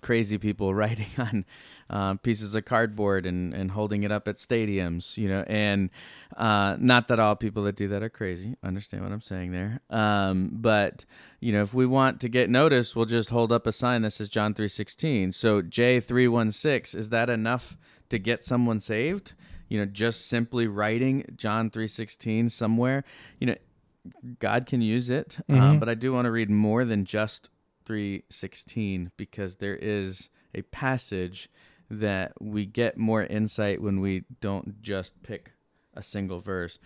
[0.01, 1.45] crazy people writing on
[1.91, 5.91] uh, pieces of cardboard and, and holding it up at stadiums, you know, and
[6.37, 8.57] uh, not that all people that do that are crazy.
[8.63, 9.81] Understand what I'm saying there.
[9.91, 11.05] Um, but
[11.41, 14.13] you know, if we want to get noticed, we'll just hold up a sign that
[14.13, 15.35] says John 3:16.
[15.35, 17.77] So J316 is that enough
[18.13, 19.33] to get someone saved?
[19.69, 23.05] You know, just simply writing John 3:16 somewhere,
[23.41, 23.57] you know,
[24.39, 25.81] God can use it, um, Mhm.
[25.81, 27.51] but I do want to read more than just
[27.85, 31.49] 3:16 because there is a passage
[31.91, 35.53] that we get more insight when we don't just pick
[35.95, 36.79] a single verse.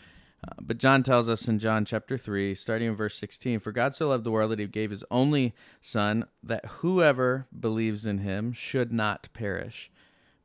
[0.47, 3.95] Uh, but John tells us in John chapter 3, starting in verse 16 For God
[3.95, 8.53] so loved the world that he gave his only Son, that whoever believes in him
[8.53, 9.91] should not perish,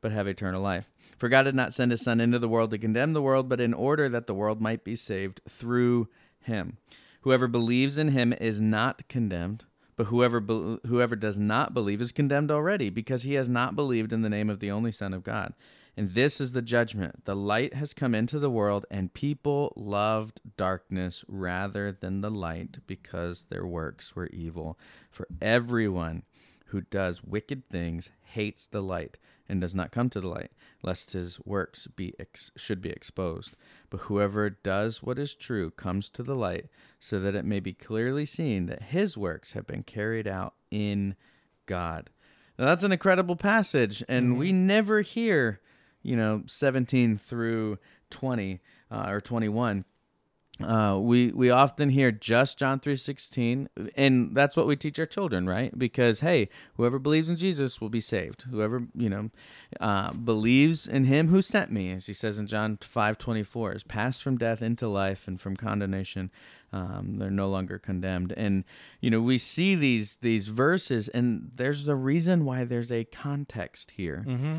[0.02, 0.90] but have eternal life.
[1.16, 3.60] For God did not send his Son into the world to condemn the world, but
[3.60, 6.08] in order that the world might be saved through
[6.40, 6.76] him.
[7.22, 9.64] Whoever believes in him is not condemned,
[9.96, 14.12] but whoever be- whoever does not believe is condemned already, because he has not believed
[14.12, 15.54] in the name of the only Son of God.
[15.96, 17.24] And this is the judgment.
[17.26, 22.78] The light has come into the world, and people loved darkness rather than the light
[22.86, 24.78] because their works were evil.
[25.10, 26.24] For everyone
[26.66, 29.18] who does wicked things hates the light
[29.52, 30.50] and does not come to the light,
[30.82, 33.52] lest his works be ex- should be exposed.
[33.90, 37.74] But whoever does what is true comes to the light, so that it may be
[37.74, 41.16] clearly seen that his works have been carried out in
[41.66, 42.08] God.
[42.58, 45.60] Now that's an incredible passage, and we never hear,
[46.02, 47.78] you know, 17 through
[48.08, 48.58] 20
[48.90, 49.84] uh, or 21
[50.60, 55.06] Uh, we we often hear just John three sixteen, and that's what we teach our
[55.06, 55.76] children, right?
[55.76, 58.42] Because hey, whoever believes in Jesus will be saved.
[58.42, 59.30] Whoever you know
[59.80, 63.72] uh, believes in Him who sent me, as He says in John five twenty four,
[63.72, 66.30] is passed from death into life and from condemnation.
[66.70, 68.64] Um, they're no longer condemned, and
[69.00, 73.92] you know we see these these verses, and there's the reason why there's a context
[73.92, 74.22] here.
[74.26, 74.58] Mm-hmm.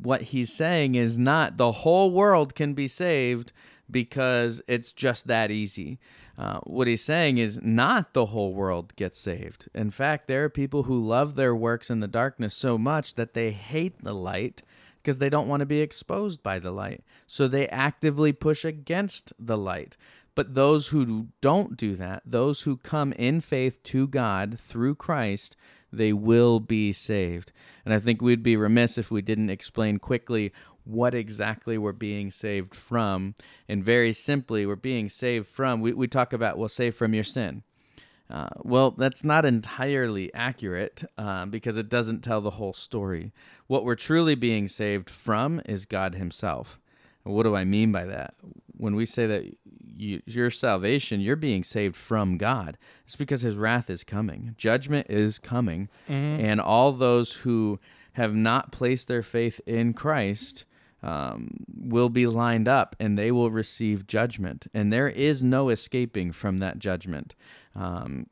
[0.00, 3.52] What He's saying is not the whole world can be saved
[3.90, 5.98] because it's just that easy.
[6.38, 9.68] Uh, what he's saying is not the whole world gets saved.
[9.74, 13.34] In fact, there are people who love their works in the darkness so much that
[13.34, 14.62] they hate the light
[15.02, 17.02] because they don't want to be exposed by the light.
[17.26, 19.96] So they actively push against the light.
[20.34, 25.56] But those who don't do that, those who come in faith to God through Christ,
[25.92, 27.52] they will be saved.
[27.84, 30.52] And I think we'd be remiss if we didn't explain quickly
[30.84, 33.34] what exactly we're being saved from.
[33.68, 37.24] And very simply, we're being saved from, we, we talk about, well, saved from your
[37.24, 37.62] sin.
[38.28, 43.32] Uh, well, that's not entirely accurate uh, because it doesn't tell the whole story.
[43.66, 46.78] What we're truly being saved from is God Himself.
[47.24, 48.34] And what do I mean by that?
[48.76, 49.56] When we say that
[49.96, 55.08] you, your salvation, you're being saved from God, it's because His wrath is coming, judgment
[55.10, 56.44] is coming, Mm-hmm.
[56.44, 57.80] and all those who
[58.12, 60.64] have not placed their faith in Christ
[61.02, 64.66] um, will be lined up and they will receive judgment.
[64.74, 67.34] And there is no escaping from that judgment
[67.74, 68.26] um,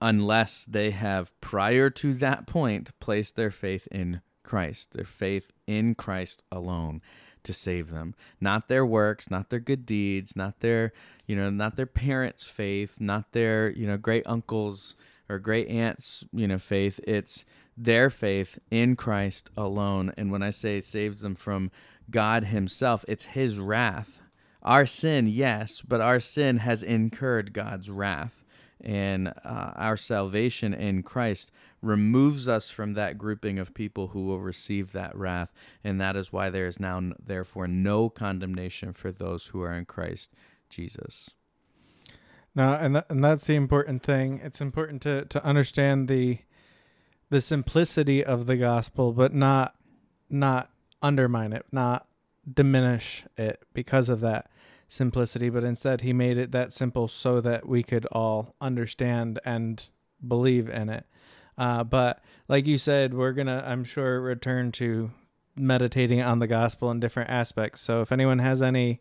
[0.00, 5.94] unless they have, prior to that point, placed their faith in Christ, their faith in
[5.94, 7.00] Christ alone
[7.44, 10.92] to save them not their works not their good deeds not their
[11.26, 14.94] you know not their parents faith not their you know great uncles
[15.28, 17.44] or great aunts you know faith it's
[17.76, 21.70] their faith in Christ alone and when i say saves them from
[22.10, 24.20] god himself it's his wrath
[24.62, 28.42] our sin yes but our sin has incurred god's wrath
[28.82, 34.40] and uh, our salvation in Christ removes us from that grouping of people who will
[34.40, 35.52] receive that wrath,
[35.84, 39.84] and that is why there is now, therefore, no condemnation for those who are in
[39.84, 40.32] Christ
[40.68, 41.30] Jesus.
[42.54, 44.40] Now, and th- and that's the important thing.
[44.42, 46.38] It's important to to understand the
[47.32, 49.74] the simplicity of the gospel, but not
[50.28, 50.68] not
[51.00, 52.06] undermine it, not
[52.52, 54.50] diminish it because of that
[54.86, 59.88] simplicity, but instead he made it that simple so that we could all understand and
[60.26, 61.06] believe in it.
[61.56, 65.10] Uh, but like you said, we're gonna, I'm sure, return to
[65.56, 67.80] meditating on the gospel in different aspects.
[67.80, 69.00] So if anyone has any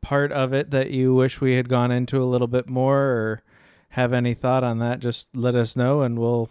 [0.00, 3.42] part of it that you wish we had gone into a little bit more or
[3.90, 6.48] have any thought on that, just let us know and we'll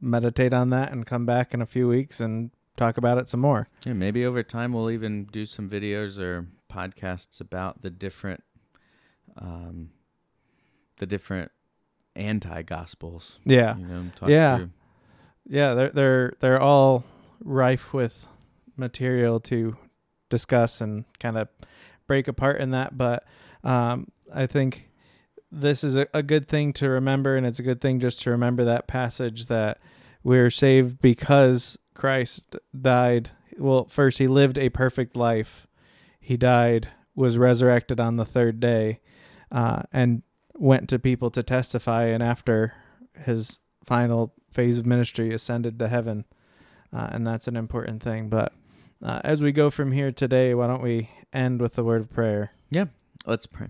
[0.00, 3.40] meditate on that and come back in a few weeks and talk about it some
[3.40, 3.68] more.
[3.84, 8.42] Yeah, maybe over time we'll even do some videos or podcasts about the different,
[9.36, 9.90] um,
[10.98, 11.50] the different
[12.16, 13.38] anti gospels.
[13.44, 13.76] Yeah.
[13.76, 14.56] You know, talk Yeah.
[14.58, 14.70] through-
[15.46, 17.04] Yeah, they're they're they're all
[17.42, 18.26] rife with
[18.76, 19.76] material to
[20.28, 21.48] discuss and kind of
[22.06, 22.96] break apart in that.
[22.96, 23.24] But
[23.64, 24.89] um, I think
[25.50, 28.30] this is a, a good thing to remember, and it's a good thing just to
[28.30, 29.78] remember that passage that
[30.22, 33.30] we're saved because Christ died.
[33.58, 35.66] Well, first he lived a perfect life.
[36.20, 39.00] He died, was resurrected on the third day,
[39.50, 40.22] uh, and
[40.54, 42.04] went to people to testify.
[42.04, 42.74] And after
[43.24, 46.24] his final phase of ministry ascended to heaven
[46.92, 48.52] uh, and that's an important thing but
[49.02, 52.10] uh, as we go from here today why don't we end with the word of
[52.10, 52.86] prayer Yeah,
[53.26, 53.68] Let's pray.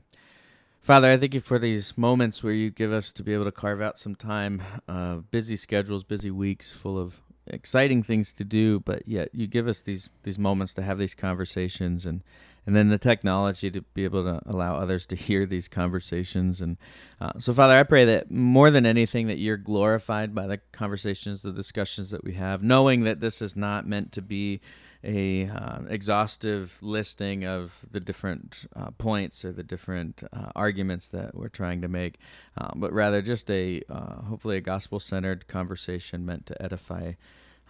[0.83, 3.53] Father, I thank you for these moments where you give us to be able to
[3.53, 8.81] carve out some time, uh, busy schedules, busy weeks full of exciting things to do,
[8.81, 12.23] but yet you give us these these moments to have these conversations and
[12.67, 16.63] and then the technology to be able to allow others to hear these conversations.
[16.63, 16.79] And
[17.21, 21.43] uh, so father i pray that more than anything that you're glorified by the conversations
[21.43, 24.61] the discussions that we have knowing that this is not meant to be
[25.03, 31.35] a uh, exhaustive listing of the different uh, points or the different uh, arguments that
[31.35, 32.19] we're trying to make,
[32.59, 37.13] uh, but rather just a uh, hopefully a gospel centered conversation meant to edify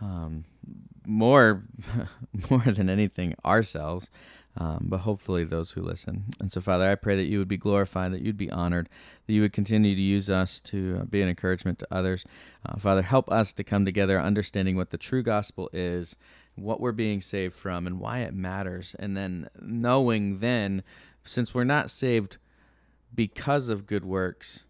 [0.01, 0.45] um,
[1.07, 1.62] more
[2.51, 4.11] more than anything ourselves.
[4.57, 6.24] Um, but hopefully those who listen.
[6.41, 8.89] And so, Father, I pray that you would be glorified, that you'd be honored,
[9.26, 12.24] that you would continue to use us to uh, be an encouragement to others.
[12.66, 16.16] Uh, Father, help us to come together understanding what the true gospel is,
[16.61, 18.95] what we're being saved from, and why it matters.
[18.99, 20.83] And then knowing then,
[21.25, 22.37] since we're not saved
[23.15, 24.65] because of good works,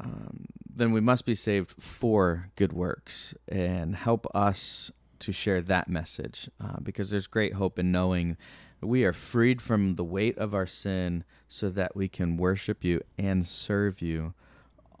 [0.00, 5.88] um, then we must be saved for good works and help us to share that
[5.88, 8.36] message uh, because there's great hope in knowing
[8.80, 13.00] we are freed from the weight of our sin so that we can worship you
[13.16, 14.34] and serve you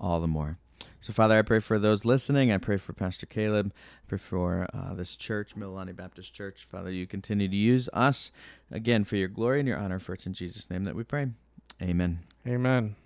[0.00, 0.58] all the more.
[1.06, 2.50] So, Father, I pray for those listening.
[2.50, 3.72] I pray for Pastor Caleb.
[3.72, 6.66] I pray for uh, this church, Mililani Baptist Church.
[6.68, 8.32] Father, you continue to use us
[8.72, 10.00] again for your glory and your honor.
[10.00, 11.28] For it's in Jesus' name that we pray.
[11.80, 12.24] Amen.
[12.44, 12.96] Amen.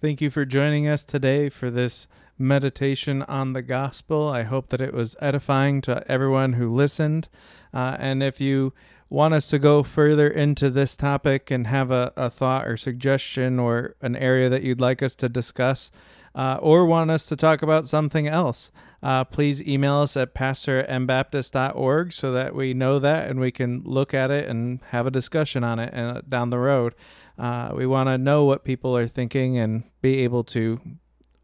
[0.00, 2.06] Thank you for joining us today for this
[2.38, 4.28] meditation on the gospel.
[4.28, 7.28] I hope that it was edifying to everyone who listened.
[7.74, 8.74] Uh, and if you
[9.08, 13.58] want us to go further into this topic and have a, a thought or suggestion
[13.58, 15.90] or an area that you'd like us to discuss,
[16.34, 18.70] uh, or want us to talk about something else,
[19.02, 24.14] uh, please email us at pastor.mbaptist.org so that we know that and we can look
[24.14, 26.94] at it and have a discussion on it uh, down the road.
[27.38, 30.80] Uh, we want to know what people are thinking and be able to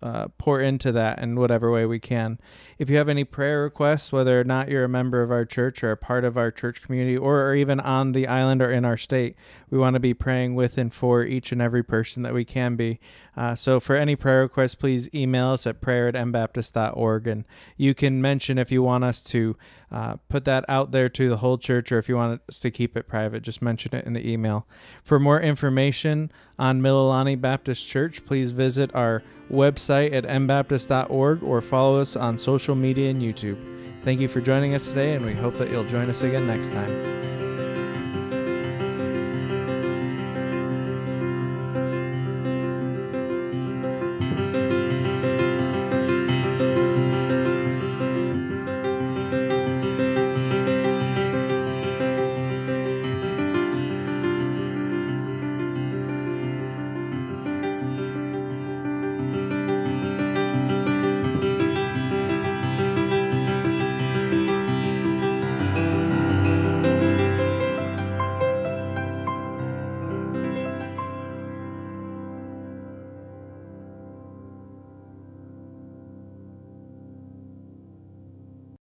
[0.01, 2.39] uh, pour into that in whatever way we can.
[2.79, 5.83] If you have any prayer requests, whether or not you're a member of our church
[5.83, 8.85] or a part of our church community, or, or even on the island or in
[8.85, 9.37] our state,
[9.71, 12.77] we want to be praying with and for each and every person that we can
[12.77, 13.01] be.
[13.37, 17.27] Uh, so for any prayer requests, please email us at prayer at mbaptist.org.
[17.27, 17.45] And
[17.77, 19.57] you can mention if you want us to
[19.91, 22.71] uh, put that out there to the whole church or if you want us to
[22.71, 24.67] keep it private, just mention it in the email.
[25.03, 32.01] For more information on Mililani Baptist Church, please visit our website at mbaptist.org or follow
[32.01, 33.59] us on social media and YouTube.
[34.05, 36.71] Thank you for joining us today, and we hope that you'll join us again next
[36.71, 37.48] time.